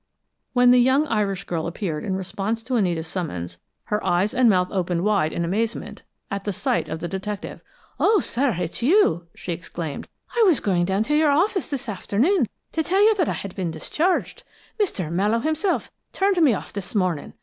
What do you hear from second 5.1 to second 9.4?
in amazement at sight of the detective. "Oh, sir, it's you!"